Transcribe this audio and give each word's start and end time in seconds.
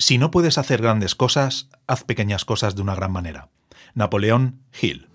Si 0.00 0.16
no 0.16 0.30
puedes 0.30 0.58
hacer 0.58 0.80
grandes 0.80 1.16
cosas, 1.16 1.68
haz 1.88 2.04
pequeñas 2.04 2.44
cosas 2.44 2.76
de 2.76 2.82
una 2.82 2.94
gran 2.94 3.10
manera. 3.10 3.48
Napoleón 3.94 4.60
Hill. 4.80 5.08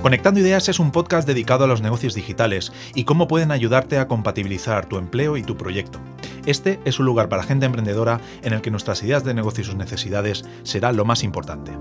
Conectando 0.00 0.38
Ideas 0.38 0.68
es 0.68 0.78
un 0.78 0.92
podcast 0.92 1.26
dedicado 1.26 1.64
a 1.64 1.66
los 1.66 1.80
negocios 1.80 2.14
digitales 2.14 2.72
y 2.94 3.02
cómo 3.02 3.26
pueden 3.26 3.50
ayudarte 3.50 3.98
a 3.98 4.06
compatibilizar 4.06 4.86
tu 4.86 4.96
empleo 4.98 5.36
y 5.36 5.42
tu 5.42 5.56
proyecto. 5.56 5.98
Este 6.46 6.78
es 6.84 7.00
un 7.00 7.06
lugar 7.06 7.28
para 7.28 7.42
gente 7.42 7.66
emprendedora 7.66 8.20
en 8.42 8.52
el 8.52 8.60
que 8.62 8.70
nuestras 8.70 9.02
ideas 9.02 9.24
de 9.24 9.34
negocio 9.34 9.62
y 9.62 9.64
sus 9.64 9.74
necesidades 9.74 10.44
será 10.62 10.92
lo 10.92 11.04
más 11.04 11.24
importante. 11.24 11.72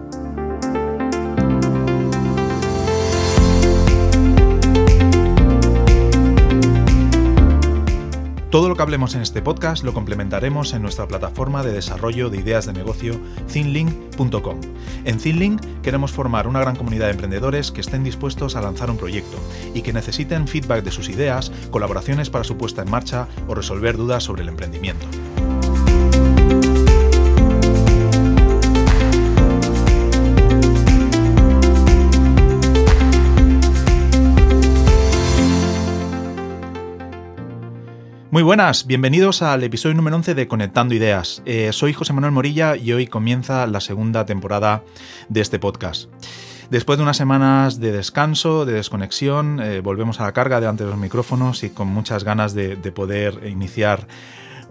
Todo 8.52 8.68
lo 8.68 8.76
que 8.76 8.82
hablemos 8.82 9.16
en 9.16 9.22
este 9.22 9.42
podcast 9.42 9.82
lo 9.86 9.94
complementaremos 9.94 10.74
en 10.74 10.82
nuestra 10.82 11.08
plataforma 11.08 11.64
de 11.64 11.72
desarrollo 11.72 12.30
de 12.30 12.40
ideas 12.40 12.66
de 12.66 12.74
negocio 12.74 13.18
thinlink.com. 13.50 14.60
En 15.06 15.18
Thinlink 15.18 15.62
queremos 15.82 16.12
formar 16.12 16.48
una 16.48 16.60
gran 16.60 16.76
comunidad 16.76 17.06
de 17.06 17.14
emprendedores 17.14 17.72
que 17.72 17.80
estén 17.80 18.04
dispuestos 18.04 18.58
a 18.58 18.62
lanzar 18.62 18.92
un 18.92 18.98
proyecto 18.98 19.38
y 19.74 19.84
que 19.84 19.94
necesiten 19.94 20.50
feedback 20.50 20.84
de 20.84 20.92
sus 20.92 21.08
ideas, 21.08 21.50
colaboraciones 21.72 22.30
para 22.30 22.44
su 22.44 22.58
puesta 22.58 22.82
en 22.82 22.92
marcha 22.92 23.26
o 23.48 23.56
resolver 23.56 23.96
dudas 23.96 24.26
sobre 24.26 24.42
el 24.42 24.50
emprendimiento. 24.50 25.08
Muy 38.42 38.46
buenas, 38.48 38.88
bienvenidos 38.88 39.44
al 39.44 39.62
episodio 39.62 39.94
número 39.94 40.16
11 40.16 40.34
de 40.34 40.48
Conectando 40.48 40.96
Ideas. 40.96 41.44
Eh, 41.46 41.70
soy 41.74 41.94
José 41.94 42.12
Manuel 42.14 42.34
Morilla 42.34 42.76
y 42.76 42.92
hoy 42.92 43.06
comienza 43.06 43.68
la 43.68 43.82
segunda 43.82 44.26
temporada 44.26 44.84
de 45.30 45.42
este 45.42 45.60
podcast. 45.60 46.10
Después 46.72 46.98
de 46.98 47.04
unas 47.04 47.18
semanas 47.18 47.80
de 47.80 47.92
descanso, 47.92 48.66
de 48.66 48.74
desconexión, 48.74 49.60
eh, 49.62 49.82
volvemos 49.82 50.20
a 50.20 50.24
la 50.24 50.32
carga 50.32 50.60
delante 50.60 50.84
de 50.84 50.90
los 50.90 50.98
micrófonos 50.98 51.64
y 51.64 51.70
con 51.70 51.90
muchas 51.90 52.24
ganas 52.24 52.56
de 52.56 52.78
poder 52.92 53.46
iniciar 53.46 54.08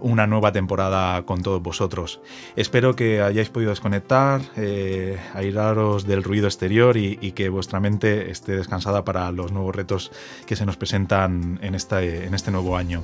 una 0.01 0.27
nueva 0.27 0.51
temporada 0.51 1.23
con 1.23 1.41
todos 1.43 1.61
vosotros. 1.61 2.19
Espero 2.55 2.95
que 2.95 3.21
hayáis 3.21 3.49
podido 3.49 3.69
desconectar, 3.69 4.41
eh, 4.57 5.17
airaros 5.33 6.05
del 6.05 6.23
ruido 6.23 6.47
exterior 6.47 6.97
y, 6.97 7.31
que 7.31 7.49
vuestra 7.49 7.79
mente 7.79 8.29
esté 8.29 8.57
descansada 8.57 9.05
para 9.05 9.31
los 9.31 9.51
nuevos 9.51 9.73
retos 9.75 10.11
que 10.45 10.55
se 10.55 10.65
nos 10.65 10.75
presentan 10.75 11.59
en 11.61 11.75
este, 11.75 12.25
en 12.25 12.33
este 12.33 12.51
nuevo 12.51 12.75
año. 12.75 13.03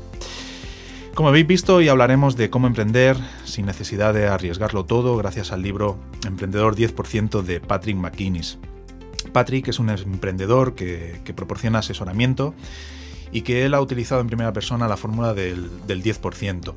Como 1.17 1.29
habéis 1.29 1.47
visto, 1.47 1.77
hoy 1.77 1.89
hablaremos 1.89 2.37
de 2.37 2.51
cómo 2.51 2.67
emprender 2.67 3.17
sin 3.43 3.65
necesidad 3.65 4.13
de 4.13 4.27
arriesgarlo 4.27 4.85
todo 4.85 5.17
gracias 5.17 5.51
al 5.51 5.63
libro 5.63 5.97
Emprendedor 6.27 6.75
10% 6.75 7.41
de 7.41 7.59
Patrick 7.59 7.97
McKinnis. 7.97 8.59
Patrick 9.33 9.67
es 9.67 9.79
un 9.79 9.89
emprendedor 9.89 10.75
que, 10.75 11.19
que 11.25 11.33
proporciona 11.33 11.79
asesoramiento 11.79 12.53
y 13.31 13.41
que 13.41 13.65
él 13.65 13.73
ha 13.73 13.81
utilizado 13.81 14.21
en 14.21 14.27
primera 14.27 14.53
persona 14.53 14.87
la 14.87 14.95
fórmula 14.95 15.33
del, 15.33 15.71
10%. 15.87 16.75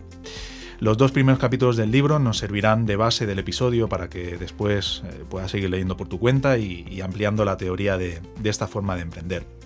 Los 0.78 0.97
dos 0.97 1.12
primeros 1.12 1.38
capítulos 1.38 1.77
del 1.77 1.91
libro 1.91 2.19
nos 2.19 2.38
servirán 2.38 2.86
de 2.86 2.97
base 2.97 3.27
del 3.27 3.41
episodio 3.41 3.91
para 3.91 4.08
que 4.08 4.38
después 4.38 5.02
eh, 5.04 5.22
puedas 5.28 5.50
seguir 5.50 5.69
leyendo 5.69 5.98
por 5.98 6.08
tu 6.08 6.19
cuenta 6.19 6.56
y, 6.56 7.02
ampliando 7.02 7.44
la 7.44 7.58
teoría 7.58 7.98
de, 7.98 8.22
esta 8.42 8.66
forma 8.66 8.97
de 8.97 9.02
emprender. 9.02 9.59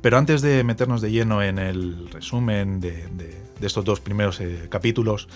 Pero 0.00 0.18
antes 0.18 0.42
de 0.42 0.64
meternos 0.64 1.00
de 1.00 1.10
lleno 1.10 1.42
en 1.42 1.58
el 1.58 2.08
resumen 2.10 2.80
de, 2.80 3.08
estos 3.60 3.84
dos 3.84 4.00
primeros 4.00 4.40
eh, 4.40 4.68
capítulos, 4.70 5.28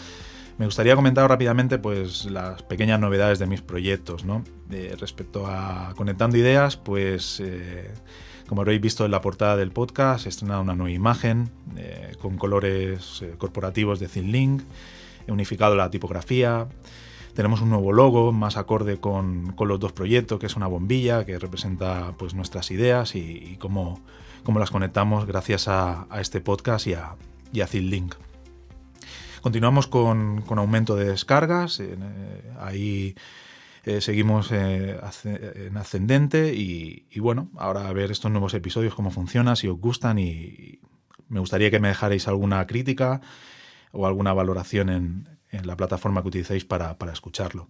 me 0.59 0.66
gustaría 0.66 0.94
comentar 0.94 1.28
rápidamente 1.28 1.78
pues, 1.78 2.27
las 2.27 2.62
pequeñas 2.62 3.00
novedades 3.00 3.38
de 3.38 3.47
mis 3.47 3.61
proyectos. 3.61 4.25
¿no? 4.25 4.44
respecto 4.99 5.47
a 5.47 5.93
Conectando 5.97 6.37
Ideas, 6.37 6.77
pues 6.77 7.41
eh, 7.41 7.93
como 8.47 8.61
habréis 8.61 8.81
visto 8.81 9.05
en 9.05 9.11
la 9.11 9.21
portada 9.21 9.56
del 9.56 9.71
podcast, 9.71 10.27
he 10.27 10.28
estrenado 10.28 10.62
una 10.62 10.75
nueva 10.75 10.91
imagen 10.91 11.50
eh, 11.77 12.12
con 12.21 12.37
colores 12.37 13.22
eh, 13.22 13.34
corporativos 13.38 14.00
de 14.00 14.09
ThinLink, 14.09 14.62
he 15.27 15.33
unificado 15.33 15.75
la 15.75 15.91
tipografía, 15.91 16.69
tenemos 17.34 17.62
un 17.62 17.71
nuevo 17.71 17.93
logo 17.93 18.33
más 18.33 18.56
acorde 18.56 18.99
con, 18.99 19.55
los 19.59 19.81
dos 19.81 19.93
proyectos, 19.93 20.38
que 20.38 20.47
es 20.47 20.56
una 20.56 20.67
bombilla 20.67 21.25
que 21.25 21.38
representa 21.38 22.15
pues, 22.19 22.34
nuestras 22.34 22.71
ideas 22.71 23.17
y, 23.17 23.56
cómo, 23.59 24.00
las 24.53 24.71
conectamos 24.71 25.27
gracias 25.27 25.69
a, 25.69 26.06
este 26.19 26.41
podcast 26.41 26.87
y 26.87 26.94
a, 26.94 27.16
y 27.53 27.62
ThinLink. 27.62 28.15
Continuamos 29.41 29.87
con, 29.87 30.44
aumento 30.49 30.97
de 30.97 31.06
descargas. 31.06 31.81
Eh, 31.81 31.97
ahí 32.60 33.15
eh, 33.84 34.00
seguimos 34.00 34.50
eh, 34.53 34.99
en 35.25 35.77
ascendente 35.77 36.55
y, 36.55 37.05
bueno, 37.19 37.50
ahora 37.56 37.88
a 37.88 37.93
ver 37.93 38.10
estos 38.10 38.31
nuevos 38.31 38.55
episodios, 38.55 38.94
cómo 38.94 39.10
funcionan, 39.10 39.56
si 39.56 39.69
os 39.69 39.78
gustan 39.78 40.19
y 40.19 40.81
me 41.28 41.41
gustaría 41.41 41.71
que 41.71 41.81
me 41.81 41.88
dejarais 41.88 42.26
alguna 42.28 42.66
crítica 42.66 43.21
o 43.93 44.06
alguna 44.06 44.32
valoración 44.32 44.88
en, 44.88 45.28
la 45.50 45.76
plataforma 45.76 46.21
que 46.22 46.28
utilicéis 46.28 46.65
para, 46.65 46.97
escucharlo. 47.12 47.69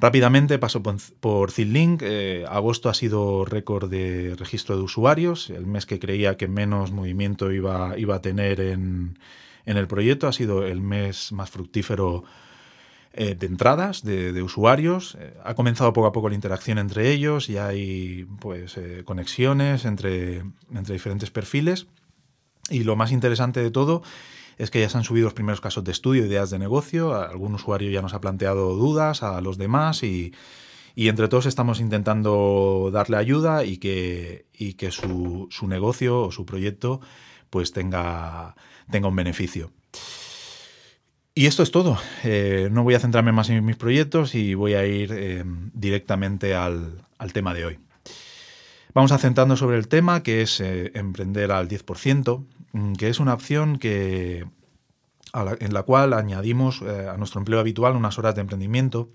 Rápidamente 0.00 0.58
paso 0.58 0.82
por, 0.82 0.96
por 1.20 1.52
eh, 1.58 2.46
agosto 2.48 2.88
ha 2.88 2.94
sido 2.94 3.44
récord 3.44 3.90
de 3.90 4.34
registro 4.36 4.76
de 4.76 4.82
usuarios. 4.82 5.50
El 5.50 5.66
mes 5.66 5.84
que 5.84 5.98
creía 5.98 6.38
que 6.38 6.48
menos 6.48 6.90
movimiento 6.90 7.52
iba, 7.52 7.98
iba 7.98 8.16
a 8.16 8.22
tener 8.22 8.60
en, 8.60 9.18
en, 9.66 9.76
el 9.76 9.86
proyecto 9.86 10.26
ha 10.26 10.32
sido 10.32 10.64
el 10.64 10.80
mes 10.80 11.32
más 11.32 11.50
fructífero 11.50 12.24
eh, 13.12 13.34
de 13.34 13.46
entradas 13.46 14.04
de, 14.04 14.40
usuarios. 14.40 15.18
Eh, 15.20 15.34
ha 15.44 15.54
comenzado 15.54 15.92
poco 15.92 16.06
a 16.06 16.12
poco 16.12 16.28
la 16.28 16.36
interacción 16.36 16.78
entre 16.78 17.10
ellos 17.10 17.50
y 17.50 17.58
hay 17.58 18.24
pues, 18.38 18.78
eh, 18.78 19.02
conexiones 19.04 19.84
entre, 19.84 20.44
entre 20.72 20.92
diferentes 20.94 21.30
perfiles. 21.30 21.88
Y 22.70 22.84
lo 22.84 22.94
más 22.94 23.10
interesante 23.10 23.60
de 23.60 23.72
todo 23.72 24.02
es 24.60 24.70
que 24.70 24.80
ya 24.80 24.90
se 24.90 24.98
han 24.98 25.04
subido 25.04 25.24
los 25.24 25.34
primeros 25.34 25.60
casos 25.60 25.84
de 25.84 25.92
estudio, 25.92 26.26
ideas 26.26 26.50
de 26.50 26.58
negocio. 26.58 27.14
Algún 27.14 27.54
usuario 27.54 27.90
ya 27.90 28.02
nos 28.02 28.12
ha 28.12 28.20
planteado 28.20 28.76
dudas 28.76 29.22
a 29.22 29.40
los 29.40 29.56
demás 29.56 30.02
y, 30.02 30.32
entre 30.96 31.28
todos 31.28 31.46
estamos 31.46 31.80
intentando 31.80 32.90
darle 32.92 33.16
ayuda 33.16 33.64
y 33.64 33.78
que, 33.78 34.44
su, 34.90 35.48
negocio 35.66 36.20
o 36.20 36.30
su 36.30 36.44
proyecto 36.44 37.00
pues 37.48 37.72
tenga, 37.72 38.54
tenga 38.90 39.08
un 39.08 39.16
beneficio. 39.16 39.72
Y 41.34 41.46
esto 41.46 41.62
es 41.62 41.70
todo. 41.70 41.98
Eh, 42.22 42.68
no 42.70 42.82
voy 42.82 42.94
a 42.94 43.00
centrarme 43.00 43.32
más 43.32 43.48
en 43.48 43.64
mis 43.64 43.76
proyectos 43.76 44.34
y 44.34 44.54
voy 44.54 44.74
a 44.74 44.84
ir 44.84 45.10
eh, 45.12 45.42
directamente 45.72 46.54
al, 46.54 47.06
tema 47.32 47.54
de 47.54 47.64
hoy. 47.64 47.78
Vamos 48.92 49.12
a 49.12 49.18
centrarnos 49.18 49.60
sobre 49.60 49.76
el 49.78 49.88
tema 49.88 50.22
que 50.22 50.42
es 50.42 50.60
eh, 50.60 50.90
emprender 50.94 51.52
al 51.52 51.68
10%, 51.68 52.44
mm, 52.72 52.94
que 52.94 53.08
es 53.08 53.20
una 53.20 53.34
opción 53.34 53.78
que, 53.78 54.46
en 55.32 55.74
la 55.74 55.82
cual 55.84 56.12
añadimos 56.12 56.82
a 56.82 57.16
nuestro 57.16 57.40
empleo 57.40 57.60
habitual 57.60 57.94
unas 57.94 58.18
horas 58.18 58.34
de 58.34 58.40
emprendimiento 58.40 59.10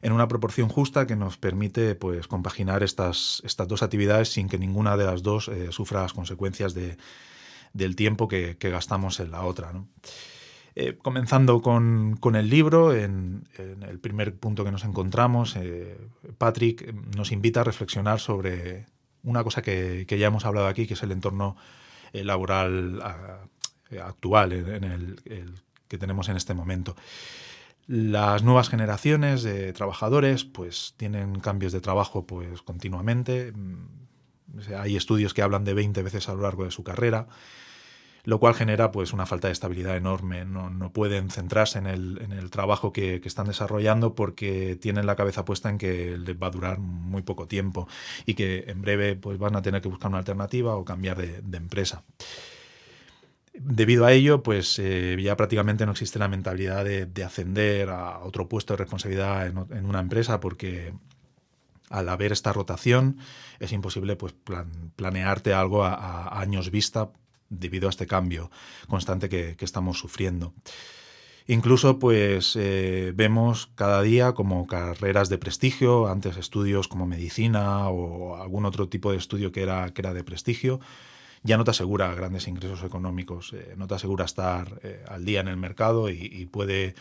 en 0.00 0.12
una 0.12 0.28
proporción 0.28 0.68
justa 0.68 1.06
que 1.06 1.16
nos 1.16 1.38
permite 1.38 1.94
pues, 1.94 2.28
compaginar 2.28 2.82
estas, 2.82 3.42
estas 3.44 3.66
dos 3.66 3.82
actividades 3.82 4.28
sin 4.28 4.48
que 4.48 4.58
ninguna 4.58 4.96
de 4.96 5.06
las 5.06 5.22
dos 5.22 5.50
sufra 5.70 6.02
las 6.02 6.12
consecuencias 6.12 6.74
del 6.74 7.96
tiempo 7.96 8.28
que, 8.28 8.56
gastamos 8.60 9.18
en 9.18 9.30
la 9.30 9.42
otra. 9.42 9.72
Eh, 10.76 10.98
comenzando 11.00 11.62
con, 11.62 12.18
el 12.34 12.50
libro, 12.50 12.94
en, 12.94 13.46
el 13.56 14.00
primer 14.00 14.34
punto 14.34 14.64
que 14.64 14.72
nos 14.72 14.84
encontramos, 14.84 15.54
eh, 15.56 15.96
Patrick 16.36 16.92
nos 17.16 17.30
invita 17.30 17.60
a 17.60 17.64
reflexionar 17.64 18.18
sobre 18.18 18.86
una 19.22 19.44
cosa 19.44 19.62
que, 19.62 20.04
ya 20.08 20.26
hemos 20.26 20.44
hablado 20.44 20.66
aquí, 20.66 20.86
que 20.86 20.94
es 20.94 21.02
el 21.04 21.12
entorno 21.12 21.56
eh, 22.12 22.24
laboral 22.24 23.00
actual 24.02 24.52
en, 24.52 24.82
el, 24.82 25.20
que 25.86 25.96
tenemos 25.96 26.28
en 26.28 26.36
este 26.36 26.54
momento. 26.54 26.96
Las 27.86 28.42
nuevas 28.42 28.68
generaciones 28.68 29.44
de 29.44 29.72
trabajadores 29.74 30.44
pues 30.44 30.94
tienen 30.96 31.38
cambios 31.38 31.72
de 31.72 31.80
trabajo 31.80 32.26
pues 32.26 32.62
continuamente. 32.62 33.52
Mm, 33.52 33.86
hay 34.76 34.96
estudios 34.96 35.34
que 35.34 35.42
hablan 35.42 35.64
de 35.64 35.74
20 35.74 36.02
veces 36.02 36.28
a 36.28 36.34
lo 36.34 36.42
largo 36.42 36.64
de 36.64 36.72
su 36.72 36.82
carrera 36.82 37.28
lo 38.24 38.40
cual 38.40 38.54
genera 38.54 38.90
pues 38.90 39.12
una 39.12 39.26
falta 39.26 39.48
de 39.48 39.52
estabilidad 39.52 39.96
enorme. 39.96 40.44
No, 40.46 40.92
pueden 40.92 41.30
centrarse 41.30 41.78
en 41.78 41.86
el, 41.86 42.50
trabajo 42.50 42.92
que, 42.92 43.20
están 43.24 43.46
desarrollando 43.46 44.14
porque 44.14 44.76
tienen 44.80 45.06
la 45.06 45.16
cabeza 45.16 45.44
puesta 45.44 45.68
en 45.68 45.78
que 45.78 46.16
les 46.16 46.36
va 46.36 46.46
a 46.46 46.50
durar 46.50 46.78
muy 46.78 47.22
poco 47.22 47.46
tiempo 47.46 47.86
y 48.24 48.34
que 48.34 48.64
en 48.68 48.80
breve 48.80 49.16
pues 49.16 49.38
van 49.38 49.56
a 49.56 49.62
tener 49.62 49.82
que 49.82 49.88
buscar 49.88 50.08
una 50.08 50.18
alternativa 50.18 50.74
o 50.76 50.84
cambiar 50.84 51.18
de, 51.18 51.56
empresa. 51.56 52.02
Debido 53.52 54.04
a 54.04 54.12
ello, 54.12 54.42
pues 54.42 54.78
eh, 54.78 55.16
ya 55.22 55.36
prácticamente 55.36 55.86
no 55.86 55.92
existe 55.92 56.18
la 56.18 56.26
mentalidad 56.28 56.84
de, 56.84 57.24
ascender 57.24 57.90
a 57.90 58.18
otro 58.20 58.48
puesto 58.48 58.72
de 58.72 58.78
responsabilidad 58.78 59.46
en, 59.46 59.86
una 59.86 60.00
empresa 60.00 60.40
porque 60.40 60.94
Al 61.90 62.08
haber 62.08 62.32
esta 62.32 62.52
rotación, 62.52 63.18
es 63.60 63.72
imposible 63.72 64.16
pues, 64.16 64.34
planearte 64.96 65.52
algo 65.52 65.84
a, 65.84 66.40
años 66.40 66.70
vista 66.70 67.10
debido 67.58 67.88
a 67.88 67.90
este 67.90 68.06
cambio 68.06 68.50
constante 68.88 69.28
que, 69.28 69.56
estamos 69.60 69.98
sufriendo. 69.98 70.52
Incluso 71.46 71.98
pues 71.98 72.56
eh, 72.56 73.12
vemos 73.14 73.70
cada 73.74 74.00
día 74.02 74.32
como 74.32 74.66
carreras 74.66 75.28
de 75.28 75.38
prestigio, 75.38 76.06
antes 76.06 76.36
estudios 76.36 76.88
como 76.88 77.06
medicina 77.06 77.88
o 77.88 78.36
algún 78.36 78.64
otro 78.64 78.88
tipo 78.88 79.10
de 79.10 79.18
estudio 79.18 79.52
que 79.52 79.62
era, 79.62 79.90
que 79.92 80.00
era 80.00 80.14
de 80.14 80.24
prestigio, 80.24 80.80
ya 81.42 81.58
no 81.58 81.64
te 81.64 81.72
asegura 81.72 82.14
grandes 82.14 82.48
ingresos 82.48 82.82
económicos, 82.82 83.52
eh, 83.52 83.74
no 83.76 83.86
te 83.86 83.94
asegura 83.94 84.24
estar 84.24 84.80
eh, 84.82 85.04
al 85.06 85.26
día 85.26 85.40
en 85.40 85.48
el 85.48 85.58
mercado 85.58 86.08
y, 86.08 86.46
puede 86.46 86.94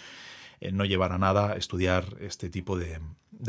no 0.71 0.85
llevar 0.85 1.11
a 1.11 1.17
nada 1.17 1.55
estudiar 1.55 2.17
este 2.19 2.49
tipo 2.49 2.77
de, 2.77 2.99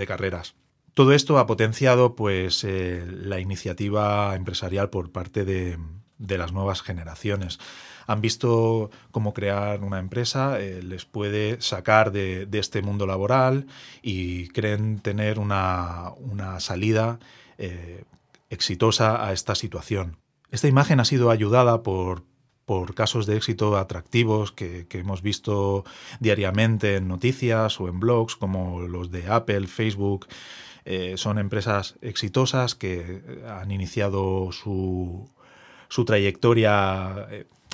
carreras. 0.06 0.54
Todo 0.94 1.12
esto 1.12 1.38
ha 1.38 1.46
potenciado 1.46 2.14
pues, 2.14 2.64
la 2.64 3.38
iniciativa 3.40 4.34
empresarial 4.34 4.90
por 4.90 5.12
parte 5.12 5.44
de, 5.44 5.78
de 6.18 6.38
las 6.38 6.52
nuevas 6.52 6.82
generaciones 6.82 7.58
han 8.06 8.20
visto 8.20 8.90
cómo 9.10 9.32
crear 9.34 9.82
una 9.82 9.98
empresa 9.98 10.60
eh, 10.60 10.82
les 10.82 11.04
puede 11.04 11.60
sacar 11.60 12.12
de, 12.12 12.48
este 12.52 12.82
mundo 12.82 13.06
laboral 13.06 13.66
y 14.02 14.48
creen 14.48 15.00
tener 15.00 15.38
una, 15.38 16.12
salida 16.58 17.18
eh, 17.58 18.04
exitosa 18.50 19.26
a 19.26 19.32
esta 19.32 19.54
situación. 19.54 20.16
Esta 20.50 20.68
imagen 20.68 21.00
ha 21.00 21.04
sido 21.04 21.30
ayudada 21.30 21.82
por, 21.82 22.22
casos 22.94 23.26
de 23.26 23.36
éxito 23.36 23.76
atractivos 23.76 24.52
que, 24.52 24.86
hemos 24.90 25.20
visto 25.22 25.84
diariamente 26.20 26.96
en 26.96 27.08
noticias 27.08 27.80
o 27.80 27.88
en 27.88 28.00
blogs 28.00 28.36
como 28.36 28.82
los 28.82 29.10
de 29.10 29.26
Apple, 29.26 29.66
Facebook. 29.66 30.26
Eh, 30.86 31.14
son 31.16 31.38
empresas 31.38 31.96
exitosas 32.02 32.74
que 32.74 33.22
han 33.48 33.70
iniciado 33.70 34.52
su, 34.52 35.30
su 35.88 36.04
trayectoria 36.04 37.28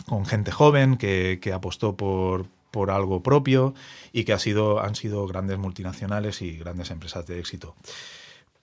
con 0.06 0.26
gente 0.26 0.50
joven 0.50 0.96
que, 0.96 1.52
apostó 1.54 1.96
por, 1.96 2.48
algo 2.90 3.22
propio 3.22 3.74
y 4.12 4.24
que 4.24 4.32
ha 4.32 4.38
sido, 4.38 4.80
han 4.80 4.94
sido 4.94 5.26
grandes 5.26 5.58
multinacionales 5.58 6.42
y 6.42 6.56
grandes 6.56 6.90
empresas 6.90 7.26
de 7.26 7.38
éxito. 7.38 7.74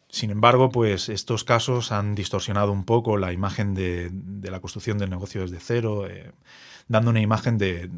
Sin 0.09 0.29
embargo, 0.29 0.69
pues 0.69 1.09
estos 1.09 1.43
casos 1.43 1.91
han 1.91 2.15
distorsionado 2.15 2.71
un 2.71 2.85
poco 2.85 3.17
la 3.17 3.33
imagen 3.33 3.73
de, 3.73 4.11
la 4.43 4.59
construcción 4.61 4.97
del 4.97 5.09
negocio 5.09 5.41
desde 5.41 5.59
cero, 5.59 6.07
eh, 6.09 6.31
dando 6.87 7.11
una 7.11 7.19
imagen 7.19 7.57
de, 7.57 7.89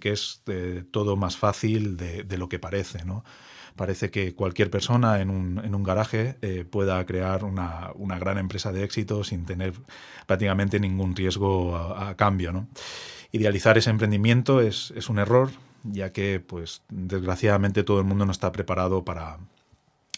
que 0.00 0.12
es 0.12 0.42
eh, 0.46 0.84
todo 0.90 1.16
más 1.16 1.36
fácil 1.36 1.96
de, 1.96 2.36
lo 2.36 2.48
que 2.48 2.58
parece. 2.58 3.04
¿no? 3.04 3.24
Parece 3.76 4.10
que 4.10 4.34
cualquier 4.34 4.70
persona 4.70 5.20
en 5.20 5.30
un, 5.30 5.82
garaje 5.82 6.36
eh, 6.42 6.64
pueda 6.68 7.04
crear 7.06 7.44
una, 7.44 7.92
gran 8.18 8.38
empresa 8.38 8.72
de 8.72 8.84
éxito 8.84 9.24
sin 9.24 9.46
tener 9.46 9.72
prácticamente 10.26 10.78
ningún 10.78 11.16
riesgo 11.16 11.76
a, 11.76 12.14
cambio. 12.16 12.52
¿no? 12.52 12.68
Idealizar 13.32 13.78
ese 13.78 13.90
emprendimiento 13.90 14.60
es, 14.60 14.90
un 15.08 15.18
error, 15.18 15.50
ya 15.84 16.12
que, 16.12 16.40
pues, 16.40 16.82
desgraciadamente, 16.90 17.82
todo 17.82 17.98
el 17.98 18.04
mundo 18.04 18.26
no 18.26 18.32
está 18.32 18.52
preparado 18.52 19.04
para, 19.04 19.38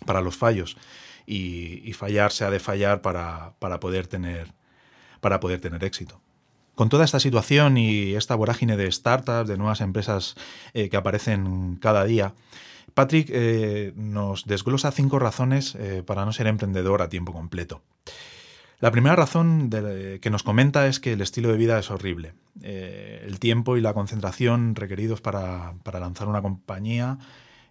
para 0.04 0.20
los 0.20 0.36
fallos. 0.36 0.76
Y, 1.26 1.92
fallar 1.94 2.32
se 2.32 2.44
ha 2.44 2.50
de 2.50 2.58
fallar 2.58 3.00
para, 3.00 3.54
poder 3.80 4.06
tener, 4.06 4.52
para 5.20 5.40
poder 5.40 5.60
tener 5.60 5.84
éxito. 5.84 6.20
Con 6.74 6.88
toda 6.88 7.04
esta 7.04 7.20
situación 7.20 7.78
y 7.78 8.14
esta 8.14 8.34
vorágine 8.34 8.76
de 8.76 8.90
startups, 8.90 9.48
de 9.48 9.56
nuevas 9.56 9.80
empresas 9.80 10.34
eh, 10.74 10.88
que 10.88 10.96
aparecen 10.96 11.76
cada 11.80 12.04
día, 12.04 12.34
Patrick 12.94 13.28
eh, 13.32 13.92
nos 13.96 14.44
desglosa 14.44 14.92
cinco 14.92 15.18
razones 15.18 15.74
eh, 15.74 16.02
para 16.06 16.24
no 16.24 16.32
ser 16.32 16.46
emprendedor 16.46 17.02
a 17.02 17.08
tiempo 17.08 17.32
completo. 17.32 17.82
La 18.78 18.90
primera 18.90 19.16
razón 19.16 19.70
que 19.70 20.30
nos 20.30 20.42
comenta 20.42 20.86
es 20.86 21.00
que 21.00 21.12
el 21.12 21.20
estilo 21.20 21.48
de 21.48 21.56
vida 21.56 21.78
es 21.78 21.90
horrible. 21.90 22.34
Eh, 22.62 23.24
el 23.26 23.38
tiempo 23.38 23.76
y 23.76 23.80
la 23.80 23.94
concentración 23.94 24.74
requeridos 24.74 25.20
para, 25.20 25.74
lanzar 25.92 26.28
una 26.28 26.42
compañía 26.42 27.18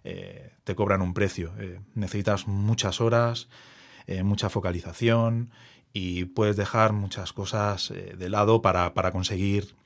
te 0.02 0.74
cobran 0.74 1.00
un 1.02 1.14
precio. 1.14 1.52
necesitas 1.94 2.46
muchas 2.46 3.00
horas, 3.00 3.48
mucha 4.22 4.50
focalización 4.50 5.50
y 5.92 6.24
puedes 6.24 6.56
dejar 6.56 6.92
muchas 6.92 7.32
cosas 7.32 7.90
de 7.90 8.28
lado 8.28 8.60
para, 8.60 8.92
conseguir, 9.12 9.76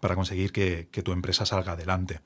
para 0.00 0.14
conseguir 0.14 0.52
que 0.52 1.02
tu 1.02 1.12
empresa 1.12 1.46
salga 1.46 1.72
adelante. 1.72 2.20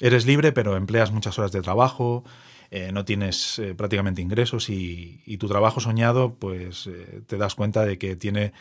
Eres 0.00 0.26
libre, 0.26 0.52
pero 0.52 0.76
empleas 0.76 1.10
muchas 1.10 1.38
horas 1.38 1.52
de 1.52 1.62
trabajo, 1.62 2.24
eh, 2.70 2.90
no 2.92 3.04
tienes 3.04 3.58
eh, 3.58 3.74
prácticamente 3.74 4.22
ingresos 4.22 4.68
y, 4.68 5.36
tu 5.38 5.48
trabajo 5.48 5.80
soñado, 5.80 6.34
pues 6.34 6.86
eh, 6.86 7.22
te 7.26 7.36
das 7.36 7.54
cuenta 7.54 7.84
de 7.84 7.98
que 7.98 8.16
tiene 8.16 8.52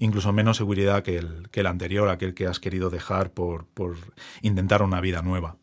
incluso 0.00 0.32
menos 0.32 0.56
seguridad 0.56 1.02
que 1.02 1.18
el, 1.18 1.48
que 1.50 1.60
el 1.60 1.66
anterior, 1.66 2.08
aquel 2.08 2.34
que 2.34 2.46
has 2.46 2.60
querido 2.60 2.90
dejar 2.90 3.30
por, 3.30 3.66
por, 3.66 3.96
intentar 4.42 4.82
una 4.82 5.00
vida 5.00 5.22
nueva. 5.22 5.56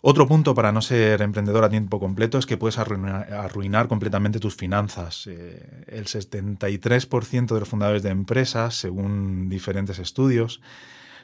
Otro 0.00 0.26
punto 0.26 0.54
para 0.54 0.72
no 0.72 0.82
ser 0.82 1.22
emprendedor 1.22 1.64
a 1.64 1.70
tiempo 1.70 1.98
completo 1.98 2.36
es 2.38 2.44
que 2.44 2.58
puedes 2.58 2.78
arruinar, 2.78 3.32
arruinar 3.32 3.88
completamente 3.88 4.38
tus 4.38 4.54
finanzas. 4.54 5.26
el 5.26 6.04
73% 6.04 7.54
de 7.54 7.60
los 7.60 7.68
fundadores 7.68 8.02
de 8.02 8.10
empresas, 8.10 8.74
según 8.74 9.48
diferentes 9.48 9.98
estudios, 9.98 10.60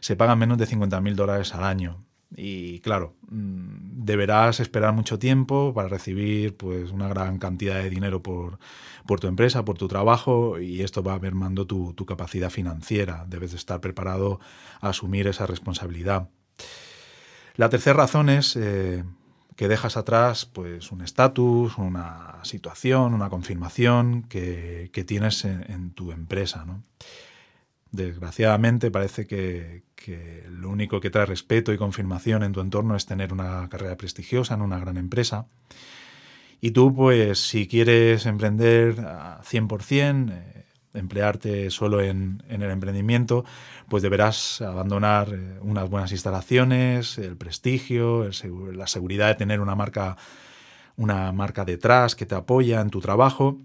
se 0.01 0.17
pagan 0.17 0.39
menos 0.39 0.57
de 0.57 0.67
50.000 0.67 1.15
dólares 1.15 1.55
al 1.55 1.65
año. 1.65 2.07
Y 2.37 2.81
claro, 2.81 3.15
mm, 3.31 4.05
deberás 4.05 4.61
esperar 4.61 4.95
mucho 4.95 5.19
tiempo 5.19 5.73
para 5.75 5.89
recibir 5.89 6.57
pues, 6.57 6.91
una 6.93 7.09
gran 7.09 7.39
cantidad 7.39 7.83
de 7.83 7.91
dinero 7.91 8.23
por, 8.23 8.59
tu 9.21 9.27
empresa, 9.27 9.65
por 9.65 9.77
tu 9.77 9.89
trabajo, 9.89 10.61
y 10.61 10.83
esto 10.83 11.03
va 11.03 11.19
mermando 11.19 11.67
tu, 11.67 11.93
tu 11.95 12.07
capacidad 12.07 12.51
financiera. 12.51 13.25
Debes 13.29 13.51
de 13.51 13.57
estar 13.57 13.81
preparado 13.81 14.41
a 14.81 14.91
asumir 14.91 15.27
esa 15.27 15.47
responsabilidad. 15.47 16.29
La 17.57 17.69
tercera 17.69 17.97
razón 17.97 18.29
es 18.29 18.57
eh, 18.57 19.05
que 19.57 19.69
dejas 19.69 19.99
atrás 19.99 20.47
pues, 20.47 20.91
un 20.93 21.03
estatus, 21.03 21.77
una 21.77 22.39
situación, 22.43 23.13
una 23.13 23.29
confirmación 23.29 24.23
que, 24.23 24.91
tienes 25.07 25.45
en, 25.45 25.91
tu 25.91 26.13
empresa. 26.13 26.65
Desgraciadamente 27.93 28.91
parece 28.91 29.27
que, 29.27 29.83
lo 30.49 30.71
único 30.71 31.01
que 31.01 31.11
trae 31.11 31.27
respeto 31.27 31.73
y 31.73 31.79
confirmación 31.79 32.43
en 32.43 32.53
tu 32.53 32.61
entorno 32.61 32.97
es 32.97 33.07
tener 33.07 33.33
una 33.33 33.69
carrera 33.69 33.97
prestigiosa 33.97 34.55
en 34.55 34.63
una 34.63 34.79
gran 34.79 34.97
empresa. 34.97 35.47
Y 36.61 36.71
tú, 36.71 36.95
pues, 36.95 37.39
si 37.41 37.67
quieres 37.67 38.27
emprender 38.27 39.01
a 39.01 39.41
100%, 39.43 40.31
eh, 40.31 40.65
emplearte 40.95 41.71
solo 41.71 42.01
en, 42.01 42.43
el 42.49 42.63
emprendimiento, 42.63 43.45
pues 43.89 44.03
deberás 44.03 44.61
abandonar 44.61 45.33
eh, 45.33 45.59
unas 45.63 45.89
buenas 45.89 46.13
instalaciones, 46.13 47.19
el 47.19 47.37
prestigio, 47.37 48.29
la 48.73 48.87
seguridad 48.87 49.29
de 49.29 49.35
tener 49.37 49.61
una 49.61 49.75
marca, 49.75 50.17
una 50.97 51.33
marca 51.33 51.65
detrás 51.65 52.15
que 52.15 52.27
te 52.27 52.35
apoya 52.35 52.81
en 52.81 52.91
tu 52.91 53.01
trabajo 53.01 53.59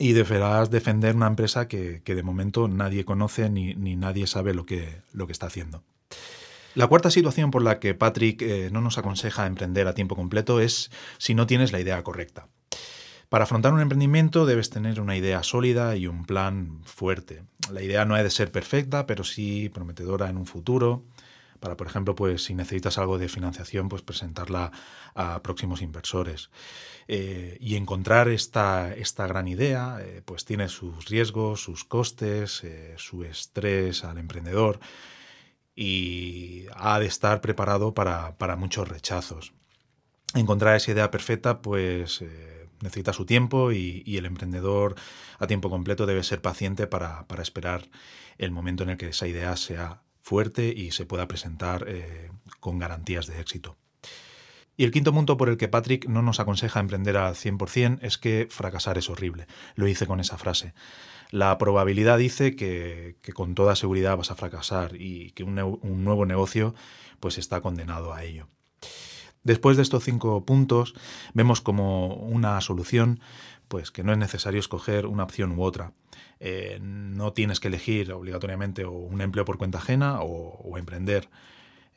y 0.00 0.14
deberás 0.14 0.70
defender 0.70 1.14
una 1.14 1.26
empresa 1.26 1.68
que, 1.68 2.00
de 2.02 2.22
momento 2.22 2.68
nadie 2.68 3.04
conoce 3.04 3.50
ni, 3.50 3.74
nadie 3.74 4.26
sabe 4.26 4.54
lo 4.54 4.64
que, 4.64 5.02
lo 5.12 5.26
que 5.26 5.32
está 5.32 5.46
haciendo. 5.46 5.84
La 6.74 6.86
cuarta 6.86 7.10
situación 7.10 7.50
por 7.50 7.62
la 7.62 7.78
que 7.80 7.94
Patrick 7.94 8.40
eh, 8.40 8.70
no 8.72 8.80
nos 8.80 8.96
aconseja 8.96 9.46
emprender 9.46 9.86
a 9.86 9.94
tiempo 9.94 10.16
completo 10.16 10.58
es 10.58 10.90
si 11.18 11.34
no 11.34 11.46
tienes 11.46 11.70
la 11.70 11.80
idea 11.80 12.02
correcta. 12.02 12.48
Para 13.28 13.44
afrontar 13.44 13.74
un 13.74 13.80
emprendimiento 13.80 14.46
debes 14.46 14.70
tener 14.70 15.02
una 15.02 15.16
idea 15.16 15.42
sólida 15.42 15.94
y 15.96 16.06
un 16.06 16.24
plan 16.24 16.80
fuerte. 16.84 17.42
La 17.70 17.82
idea 17.82 18.06
no 18.06 18.14
ha 18.14 18.22
de 18.22 18.30
ser 18.30 18.50
perfecta, 18.50 19.06
pero 19.06 19.22
sí 19.22 19.68
prometedora 19.68 20.30
en 20.30 20.38
un 20.38 20.46
futuro. 20.46 21.04
Para, 21.60 21.76
por 21.76 21.86
ejemplo, 21.86 22.14
pues 22.14 22.44
si 22.44 22.54
necesitas 22.54 22.98
algo 22.98 23.18
de 23.18 23.28
financiación, 23.28 23.88
pues 23.88 24.02
presentarla 24.02 24.72
a 25.14 25.42
próximos 25.42 25.82
inversores. 25.82 26.50
Eh, 27.12 27.58
y 27.60 27.74
encontrar 27.74 28.28
esta, 28.28 28.94
esta 28.94 29.26
gran 29.26 29.48
idea 29.48 29.98
eh, 30.00 30.22
pues 30.24 30.44
tiene 30.44 30.68
sus 30.68 31.08
riesgos, 31.08 31.60
sus 31.60 31.84
costes, 31.84 32.62
eh, 32.62 32.94
su 32.98 33.24
estrés 33.24 34.04
al 34.04 34.18
emprendedor 34.18 34.78
y 35.74 36.66
ha 36.76 37.00
de 37.00 37.06
estar 37.06 37.40
preparado 37.40 37.94
para, 37.94 38.36
muchos 38.56 38.88
rechazos. 38.88 39.52
Encontrar 40.34 40.76
esa 40.76 40.92
idea 40.92 41.10
perfecta 41.10 41.60
pues 41.60 42.22
necesita 42.80 43.12
su 43.12 43.26
tiempo 43.26 43.72
y, 43.72 44.16
el 44.16 44.26
emprendedor 44.26 44.94
a 45.38 45.46
tiempo 45.48 45.68
completo 45.68 46.06
debe 46.06 46.22
ser 46.22 46.40
paciente 46.40 46.86
para, 46.86 47.26
esperar 47.42 47.88
el 48.38 48.52
momento 48.52 48.84
en 48.84 48.90
el 48.90 48.96
que 48.96 49.08
esa 49.08 49.26
idea 49.26 49.56
sea 49.56 50.02
fuerte 50.22 50.72
y 50.76 50.90
se 50.92 51.06
pueda 51.06 51.26
presentar 51.28 51.86
con 52.60 52.78
garantías 52.78 53.26
de 53.26 53.40
éxito. 53.40 53.76
Y 54.80 54.84
el 54.84 54.92
quinto 54.92 55.12
punto 55.12 55.36
por 55.36 55.50
el 55.50 55.58
que 55.58 55.68
Patrick 55.68 56.08
no 56.08 56.22
nos 56.22 56.40
aconseja 56.40 56.80
emprender 56.80 57.18
al 57.18 57.34
100% 57.34 57.98
es 58.00 58.16
que 58.16 58.48
fracasar 58.50 58.96
es 58.96 59.10
horrible. 59.10 59.46
Lo 59.74 59.86
hice 59.86 60.06
con 60.06 60.20
esa 60.20 60.38
frase. 60.38 60.72
La 61.30 61.58
probabilidad 61.58 62.16
dice 62.16 62.56
que, 62.56 63.16
con 63.34 63.54
toda 63.54 63.76
seguridad 63.76 64.16
vas 64.16 64.30
a 64.30 64.36
fracasar 64.36 64.96
y 64.96 65.32
que 65.32 65.44
un, 65.44 65.54
nuevo 65.54 66.24
negocio 66.24 66.74
pues 67.20 67.36
está 67.36 67.60
condenado 67.60 68.14
a 68.14 68.24
ello. 68.24 68.48
Después 69.44 69.76
de 69.76 69.82
estos 69.82 70.02
cinco 70.02 70.46
puntos, 70.46 70.94
vemos 71.34 71.60
como 71.60 72.14
una 72.14 72.58
solución 72.62 73.20
pues 73.68 73.90
que 73.90 74.02
no 74.02 74.12
es 74.12 74.18
necesario 74.18 74.60
escoger 74.60 75.04
una 75.04 75.24
opción 75.24 75.58
u 75.58 75.62
otra. 75.62 75.92
Eh, 76.40 76.78
no 76.80 77.32
tienes 77.32 77.60
que 77.60 77.68
elegir 77.68 78.12
obligatoriamente 78.12 78.86
un 78.86 79.20
empleo 79.20 79.44
por 79.44 79.58
cuenta 79.58 79.78
ajena 79.78 80.20
o, 80.22 80.76
emprender. 80.78 81.28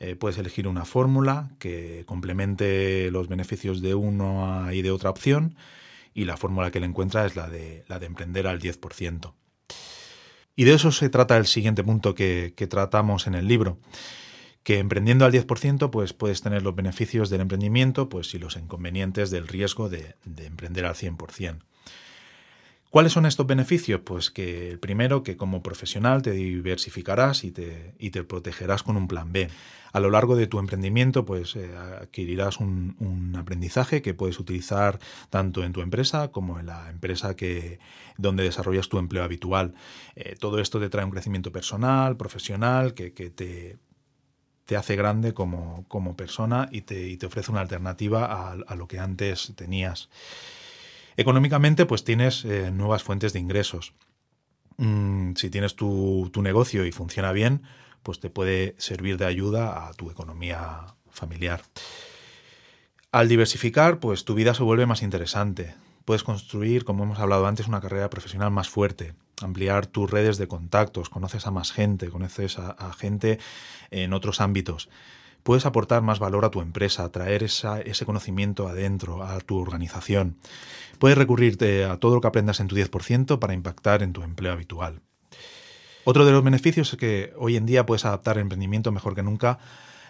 Eh, 0.00 0.16
puedes 0.16 0.38
elegir 0.38 0.68
una 0.68 0.84
fórmula 0.84 1.50
que 1.58 2.04
complemente 2.06 3.10
los 3.10 3.28
beneficios 3.28 3.80
de 3.80 3.94
una 3.94 4.74
y 4.74 4.82
de 4.82 4.90
otra 4.90 5.10
opción 5.10 5.56
y 6.12 6.26
la 6.26 6.36
fórmula 6.36 6.70
que 6.70 6.80
le 6.80 6.86
encuentra 6.86 7.24
es 7.26 7.36
la 7.36 7.48
de, 7.48 7.84
la 7.88 7.98
de 7.98 8.06
emprender 8.06 8.46
al 8.46 8.60
10%. 8.60 9.32
Y 10.56 10.64
de 10.64 10.74
eso 10.74 10.92
se 10.92 11.08
trata 11.08 11.36
el 11.36 11.46
siguiente 11.46 11.82
punto 11.82 12.14
que, 12.14 12.54
tratamos 12.68 13.26
en 13.26 13.34
el 13.34 13.48
libro 13.48 13.78
que 14.62 14.78
emprendiendo 14.78 15.26
al 15.26 15.32
10% 15.32 15.90
pues 15.90 16.14
puedes 16.14 16.40
tener 16.40 16.62
los 16.62 16.74
beneficios 16.74 17.28
del 17.28 17.42
emprendimiento 17.42 18.08
pues, 18.08 18.32
y 18.34 18.38
los 18.38 18.56
inconvenientes 18.56 19.30
del 19.30 19.46
riesgo 19.46 19.90
de, 19.90 20.14
emprender 20.38 20.86
al 20.86 20.94
100%. 20.94 21.58
¿Cuáles 22.94 23.10
son 23.10 23.26
estos 23.26 23.48
beneficios? 23.48 24.02
Pues 24.04 24.30
que 24.30 24.70
el 24.70 24.78
primero, 24.78 25.24
que 25.24 25.36
como 25.36 25.64
profesional 25.64 26.22
te 26.22 26.30
diversificarás 26.30 27.42
y 27.42 27.50
te, 27.50 27.92
te 27.98 28.22
protegerás 28.22 28.84
con 28.84 28.96
un 28.96 29.08
plan 29.08 29.32
B. 29.32 29.48
A 29.92 29.98
lo 29.98 30.10
largo 30.10 30.36
de 30.36 30.46
tu 30.46 30.60
emprendimiento, 30.60 31.24
pues 31.24 31.56
eh, 31.56 31.74
adquirirás 31.76 32.60
un, 32.60 33.34
aprendizaje 33.36 34.00
que 34.00 34.14
puedes 34.14 34.38
utilizar 34.38 35.00
tanto 35.28 35.64
en 35.64 35.72
tu 35.72 35.80
empresa 35.80 36.28
como 36.30 36.60
en 36.60 36.66
la 36.66 36.88
empresa 36.88 37.34
que, 37.34 37.80
donde 38.16 38.44
desarrollas 38.44 38.88
tu 38.88 38.98
empleo 38.98 39.24
habitual. 39.24 39.74
Eh, 40.14 40.36
todo 40.38 40.60
esto 40.60 40.78
te 40.78 40.88
trae 40.88 41.04
un 41.04 41.10
crecimiento 41.10 41.50
personal, 41.50 42.16
profesional, 42.16 42.94
que, 42.94 43.12
que 43.12 43.28
te 43.28 43.76
te 44.66 44.76
hace 44.76 44.96
grande 44.96 45.34
como, 45.34 45.84
persona 46.16 46.68
y 46.70 46.82
te, 46.82 47.16
te, 47.16 47.26
ofrece 47.26 47.50
una 47.50 47.60
alternativa 47.60 48.52
a, 48.52 48.76
lo 48.76 48.86
que 48.86 48.98
antes 48.98 49.52
tenías. 49.56 50.08
Económicamente, 51.16 51.86
pues 51.86 52.04
tienes 52.04 52.44
eh, 52.44 52.70
nuevas 52.70 53.02
fuentes 53.02 53.32
de 53.32 53.40
ingresos. 53.40 53.94
Mm, 54.76 55.34
si 55.34 55.50
tienes 55.50 55.76
tu, 55.76 56.30
tu, 56.32 56.42
negocio 56.42 56.84
y 56.84 56.92
funciona 56.92 57.32
bien, 57.32 57.62
pues 58.02 58.20
te 58.20 58.30
puede 58.30 58.74
servir 58.78 59.16
de 59.16 59.26
ayuda 59.26 59.86
a 59.86 59.94
tu 59.94 60.10
economía 60.10 60.94
familiar. 61.10 61.62
Al 63.12 63.28
diversificar, 63.28 64.00
pues 64.00 64.24
tu 64.24 64.34
vida 64.34 64.54
se 64.54 64.64
vuelve 64.64 64.86
más 64.86 65.02
interesante. 65.02 65.74
Puedes 66.04 66.24
construir, 66.24 66.84
como 66.84 67.04
hemos 67.04 67.18
hablado 67.20 67.46
antes, 67.46 67.68
una 67.68 67.80
carrera 67.80 68.10
profesional 68.10 68.50
más 68.50 68.68
fuerte 68.68 69.14
ampliar 69.42 69.86
tus 69.86 70.10
redes 70.10 70.38
de 70.38 70.48
contactos, 70.48 71.08
conoces 71.08 71.46
a 71.46 71.50
más 71.50 71.72
gente, 71.72 72.08
conoces 72.08 72.58
a, 72.58 72.92
gente 72.92 73.38
en 73.90 74.12
otros 74.12 74.40
ámbitos. 74.40 74.88
Puedes 75.44 75.66
aportar 75.66 76.02
más 76.02 76.18
valor 76.18 76.46
a 76.46 76.50
tu 76.50 76.62
empresa, 76.62 77.12
traer 77.12 77.42
ese 77.42 78.06
conocimiento 78.06 78.66
adentro, 78.66 79.22
a 79.22 79.38
tu 79.40 79.58
organización. 79.58 80.38
Puedes 80.98 81.18
recurrirte 81.18 81.84
a 81.84 81.98
todo 81.98 82.14
lo 82.14 82.20
que 82.22 82.28
aprendas 82.28 82.60
en 82.60 82.66
tu 82.66 82.74
10% 82.76 83.38
para 83.38 83.52
impactar 83.52 84.02
en 84.02 84.14
tu 84.14 84.22
empleo 84.22 84.52
habitual. 84.52 85.02
Otro 86.04 86.24
de 86.24 86.32
los 86.32 86.42
beneficios 86.42 86.92
es 86.92 86.98
que 86.98 87.34
hoy 87.36 87.56
en 87.56 87.66
día 87.66 87.84
puedes 87.84 88.06
adaptar 88.06 88.36
el 88.36 88.42
emprendimiento 88.42 88.90
mejor 88.90 89.14
que 89.14 89.22
nunca 89.22 89.58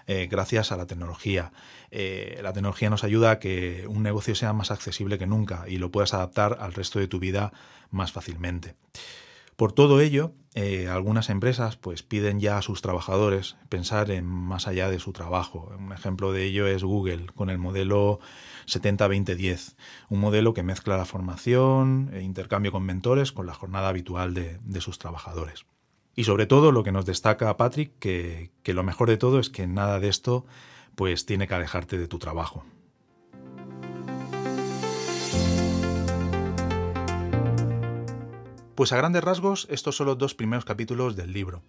eh, 0.06 0.28
gracias 0.30 0.70
a 0.70 0.76
la 0.76 0.86
tecnología. 0.86 1.52
Eh, 1.90 2.38
la 2.42 2.52
tecnología 2.52 2.90
nos 2.90 3.02
ayuda 3.02 3.32
a 3.32 3.38
que 3.38 3.86
un 3.88 4.04
negocio 4.04 4.36
sea 4.36 4.52
más 4.52 4.70
accesible 4.70 5.18
que 5.18 5.26
nunca 5.26 5.64
y 5.66 5.78
lo 5.78 5.90
puedas 5.90 6.14
adaptar 6.14 6.58
al 6.60 6.74
resto 6.74 7.00
de 7.00 7.08
tu 7.08 7.18
vida 7.18 7.52
más 7.90 8.12
fácilmente. 8.12 8.76
Por 9.56 9.72
todo 9.72 10.00
ello, 10.00 10.32
eh, 10.54 10.88
algunas 10.88 11.30
empresas 11.30 11.76
pues, 11.76 12.02
piden 12.02 12.40
ya 12.40 12.58
a 12.58 12.62
sus 12.62 12.82
trabajadores 12.82 13.56
pensar 13.68 14.10
en 14.10 14.24
más 14.24 14.66
allá 14.66 14.88
de 14.88 14.98
su 14.98 15.12
trabajo. 15.12 15.72
Un 15.78 15.92
ejemplo 15.92 16.32
de 16.32 16.44
ello 16.44 16.66
es 16.66 16.84
Google, 16.84 17.26
con 17.34 17.50
el 17.50 17.58
modelo 17.58 18.20
70-20-10, 18.66 19.76
un 20.08 20.20
modelo 20.20 20.54
que 20.54 20.62
mezcla 20.62 20.96
la 20.96 21.04
formación 21.04 22.10
e 22.12 22.22
intercambio 22.22 22.72
con 22.72 22.84
mentores 22.84 23.32
con 23.32 23.46
la 23.46 23.54
jornada 23.54 23.88
habitual 23.88 24.34
de 24.34 24.80
sus 24.80 24.98
trabajadores. 24.98 25.66
Y 26.16 26.24
sobre 26.24 26.46
todo 26.46 26.72
lo 26.72 26.84
que 26.84 26.92
nos 26.92 27.06
destaca 27.06 27.56
Patrick, 27.56 27.98
que, 27.98 28.52
que, 28.62 28.74
lo 28.74 28.84
mejor 28.84 29.08
de 29.08 29.16
todo 29.16 29.40
es 29.40 29.50
que 29.50 29.66
nada 29.66 29.98
de 29.98 30.08
esto 30.08 30.46
pues 30.94 31.26
tiene 31.26 31.48
que 31.48 31.54
alejarte 31.54 31.98
de 31.98 32.06
tu 32.06 32.18
trabajo. 32.18 32.64
Pues 38.74 38.92
a 38.92 38.96
grandes 38.96 39.22
rasgos, 39.22 39.68
estos 39.70 39.96
son 39.96 40.08
los 40.08 40.18
dos 40.18 40.34
primeros 40.34 40.64
capítulos 40.64 41.14
del 41.14 41.32
libro. 41.32 41.62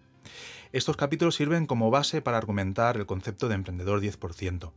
Estos 0.72 0.98
capítulos 0.98 1.36
sirven 1.36 1.68
como 1.68 1.92
base 1.92 2.24
para 2.24 2.38
argumentar 2.38 2.98
el 2.98 3.06
concepto 3.06 3.48
de 3.48 3.54
emprendedor 3.54 4.02
10%. 4.02 4.72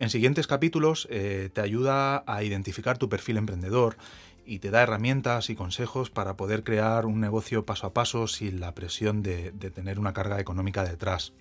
En 0.00 0.10
siguientes 0.10 0.48
capítulos 0.48 1.06
eh, 1.10 1.50
te 1.52 1.60
ayuda 1.60 2.24
a 2.26 2.42
identificar 2.42 2.98
tu 2.98 3.08
perfil 3.08 3.36
emprendedor 3.36 3.96
y 4.44 4.58
te 4.58 4.70
da 4.70 4.82
herramientas 4.82 5.48
y 5.48 5.54
consejos 5.54 6.10
para 6.10 6.36
poder 6.36 6.64
crear 6.64 7.06
un 7.06 7.20
negocio 7.20 7.64
paso 7.64 7.86
a 7.86 7.94
paso 7.94 8.26
sin 8.26 8.58
la 8.58 8.74
presión 8.74 9.22
de, 9.22 9.52
tener 9.52 10.00
una 10.00 10.12
carga 10.12 10.40
económica 10.40 10.82
detrás. 10.82 11.34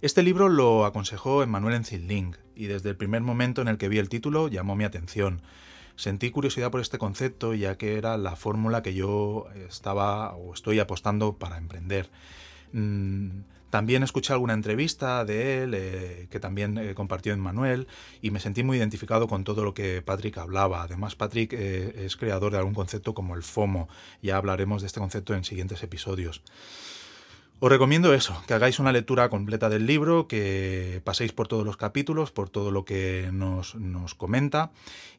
Este 0.00 0.22
libro 0.22 0.48
lo 0.48 0.86
aconsejó 0.86 1.42
Emmanuel 1.42 1.74
Enzilling 1.74 2.36
y 2.56 2.66
desde 2.66 2.88
el 2.88 2.96
primer 2.96 3.20
momento 3.20 3.60
en 3.60 3.68
el 3.68 3.76
que 3.76 3.90
vi 3.90 3.98
el 3.98 4.08
título 4.08 4.48
llamó 4.48 4.74
mi 4.76 4.84
atención. 4.84 5.42
Sentí 6.02 6.32
curiosidad 6.32 6.72
por 6.72 6.80
este 6.80 6.98
concepto 6.98 7.54
ya 7.54 7.78
que 7.78 7.96
era 7.96 8.16
la 8.16 8.34
fórmula 8.34 8.82
que 8.82 8.92
yo 8.92 9.46
estaba 9.68 10.34
o 10.34 10.52
estoy 10.52 10.80
apostando 10.80 11.34
para 11.34 11.58
emprender. 11.58 12.10
Mm, 12.72 13.42
también 13.70 14.02
escuché 14.02 14.32
alguna 14.32 14.52
entrevista 14.52 15.24
de 15.24 15.62
él 15.62 15.74
eh, 15.76 16.26
que 16.28 16.40
también 16.40 16.76
eh, 16.76 16.96
compartió 16.96 17.32
en 17.32 17.38
Manuel 17.38 17.86
y 18.20 18.32
me 18.32 18.40
sentí 18.40 18.64
muy 18.64 18.78
identificado 18.78 19.28
con 19.28 19.44
todo 19.44 19.62
lo 19.62 19.74
que 19.74 20.02
Patrick 20.02 20.38
hablaba. 20.38 20.82
Además, 20.82 21.14
Patrick 21.14 21.52
eh, 21.52 21.94
es 22.04 22.16
creador 22.16 22.50
de 22.50 22.58
algún 22.58 22.74
concepto 22.74 23.14
como 23.14 23.36
el 23.36 23.44
FOMO. 23.44 23.88
Ya 24.22 24.38
hablaremos 24.38 24.82
de 24.82 24.88
este 24.88 24.98
concepto 24.98 25.34
en 25.34 25.44
siguientes 25.44 25.84
episodios. 25.84 26.42
Os 27.64 27.70
recomiendo 27.70 28.12
eso, 28.12 28.42
que 28.48 28.54
hagáis 28.54 28.80
una 28.80 28.90
lectura 28.90 29.28
completa 29.28 29.68
del 29.68 29.86
libro, 29.86 30.26
que 30.26 31.00
paséis 31.04 31.30
por 31.30 31.46
todos 31.46 31.64
los 31.64 31.76
capítulos, 31.76 32.32
por 32.32 32.50
todo 32.50 32.72
lo 32.72 32.84
que 32.84 33.30
nos, 33.32 33.76
nos 33.76 34.16
comenta 34.16 34.72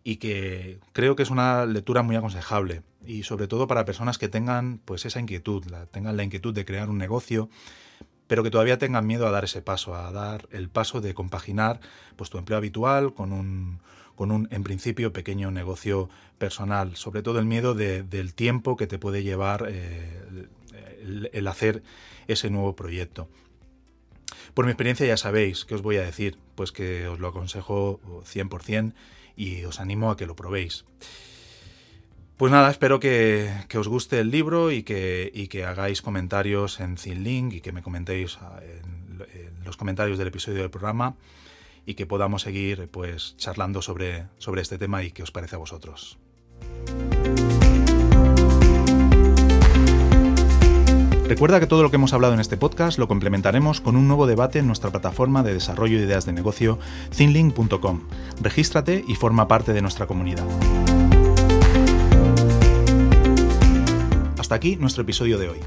y 0.04 0.18
que 0.18 0.82
creo 0.92 1.16
que 1.16 1.24
es 1.24 1.30
una 1.30 1.66
lectura 1.66 2.04
muy 2.04 2.18
aconsejable 2.18 2.82
y 3.06 3.24
sobre 3.24 3.48
todo 3.48 3.66
para 3.66 3.86
personas 3.86 4.18
que 4.18 4.28
tengan 4.28 4.82
pues 4.84 5.06
esa 5.06 5.22
inquietud, 5.22 5.64
la, 5.68 5.86
tengan 5.86 6.18
la 6.18 6.26
inquietud 6.26 6.54
de 6.54 6.66
crear 6.66 6.90
un 6.90 6.98
negocio 6.98 7.48
pero 8.28 8.44
que 8.44 8.52
todavía 8.52 8.78
tengan 8.78 9.08
miedo 9.08 9.26
a 9.26 9.32
dar 9.32 9.46
ese 9.46 9.62
paso, 9.62 9.96
a 9.96 10.12
dar 10.12 10.50
el 10.52 10.68
paso 10.68 11.00
de 11.00 11.14
compaginar 11.14 11.80
pues, 12.18 12.30
tu 12.30 12.40
empleo 12.40 12.58
habitual 12.58 13.14
con 13.14 13.32
un, 13.32 13.80
con 14.16 14.32
un, 14.32 14.50
en 14.52 14.64
principio, 14.64 15.14
pequeño 15.14 15.52
negocio 15.52 16.10
personal. 16.40 16.96
Sobre 16.96 17.22
todo 17.22 17.40
el 17.40 17.46
miedo 17.46 17.74
del 17.74 18.34
tiempo 18.34 18.76
que 18.76 18.88
te 18.88 18.98
puede 18.98 19.24
llevar 19.24 19.66
eh, 19.70 20.48
el, 21.32 21.48
hacer 21.48 21.84
ese 22.28 22.50
nuevo 22.50 22.76
proyecto. 22.76 23.30
Por 24.54 24.66
mi 24.66 24.72
experiencia 24.72 25.06
ya 25.06 25.18
sabéis 25.18 25.66
que 25.66 25.76
os 25.76 25.82
voy 25.82 25.98
a 25.98 26.04
decir, 26.04 26.38
pues 26.56 26.72
que 26.72 27.08
os 27.08 27.20
lo 27.20 27.28
aconsejo 27.28 28.00
100% 28.24 28.94
y 29.36 29.64
os 29.66 29.80
animo 29.80 30.12
a 30.12 30.18
que 30.18 30.26
lo 30.26 30.36
probéis. 30.36 30.86
Pues 32.38 32.52
nada, 32.52 32.70
espero 32.72 33.00
que, 33.00 33.52
os 33.76 33.88
guste 33.88 34.20
el 34.20 34.32
libro 34.32 34.72
y 34.72 34.84
que, 34.84 35.66
hagáis 35.68 36.02
comentarios 36.02 36.80
en 36.80 36.98
Zinlink 36.98 37.54
y 37.54 37.62
que 37.62 37.72
me 37.72 37.84
comentéis 37.84 38.38
en, 38.62 39.64
los 39.64 39.78
comentarios 39.78 40.18
del 40.18 40.28
episodio 40.28 40.62
del 40.62 40.72
programa 40.72 41.16
y 41.86 41.94
que 41.96 42.06
podamos 42.06 42.42
seguir 42.42 42.90
pues 42.90 43.36
charlando 43.38 43.82
sobre, 43.82 44.26
sobre 44.38 44.62
este 44.62 44.78
tema 44.78 45.04
y 45.04 45.12
qué 45.12 45.24
os 45.24 45.32
parece 45.32 45.56
a 45.56 45.60
vosotros. 45.60 46.18
Recuerda 51.28 51.62
que 51.62 51.68
todo 51.68 51.84
lo 51.84 51.90
que 51.90 51.96
hemos 51.96 52.12
hablado 52.12 52.34
en 52.34 52.42
este 52.42 52.58
podcast 52.58 53.00
lo 53.00 53.08
complementaremos 53.08 53.80
con 53.80 53.96
un 53.96 54.08
nuevo 54.08 54.28
debate 54.28 54.60
en 54.60 54.68
nuestra 54.68 54.92
plataforma 54.92 55.42
de 55.42 55.54
desarrollo 55.54 55.98
de 55.98 56.04
ideas 56.04 56.26
de 56.26 56.34
negocio, 56.34 56.80
thinlink.com. 57.16 58.02
Regístrate 58.42 59.06
y 59.08 59.16
forma 59.16 59.48
parte 59.48 59.72
de 59.72 59.82
nuestra 59.82 60.06
comunidad. 60.06 60.46
Hasta 64.38 64.56
aquí 64.56 64.76
nuestro 64.76 65.04
episodio 65.04 65.38
de 65.38 65.48
hoy. 65.48 65.60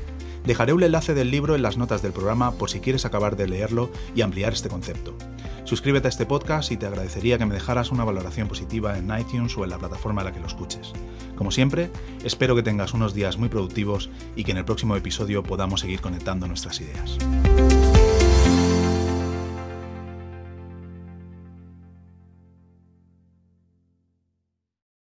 Dejaré 0.45 0.75
un 0.75 0.83
enlace 0.83 1.15
del 1.15 1.31
libro 1.31 1.57
en 1.57 1.63
las 1.63 1.79
notas 1.79 2.03
del 2.03 2.13
programa 2.13 2.53
por 2.53 2.71
si 2.71 2.81
quieres 2.81 3.07
acabar 3.07 3.35
de 3.35 3.49
leerlo 3.49 3.91
y 4.15 4.21
ampliar 4.21 4.53
este 4.53 4.69
concepto. 4.69 5.17
Suscríbete 5.65 6.07
a 6.07 6.11
este 6.11 6.27
podcast 6.27 6.71
y 6.71 6.77
te 6.77 6.87
agradecería 6.87 7.39
que 7.39 7.47
me 7.47 7.55
dejaras 7.55 7.91
una 7.91 8.05
valoración 8.05 8.47
positiva 8.47 8.97
en 8.97 9.11
iTunes 9.19 9.57
o 9.57 9.65
en 9.65 9.71
la 9.71 9.79
plataforma 9.79 10.21
en 10.21 10.27
la 10.27 10.33
que 10.33 10.39
lo 10.39 10.47
escuches. 10.47 10.93
Como 11.37 11.51
siempre, 11.51 11.91
espero 12.25 12.57
que 12.57 12.63
tengas 12.63 12.95
unos 12.95 13.15
días 13.15 13.37
muy 13.39 13.49
productivos 13.49 14.11
y 14.35 14.45
que 14.45 14.53
en 14.53 14.59
el 14.59 14.65
próximo 14.65 14.97
episodio 14.97 15.43
podamos 15.43 15.81
seguir 15.81 16.01
conectando 16.01 16.49
nuestras 16.49 16.81
ideas. 16.81 17.19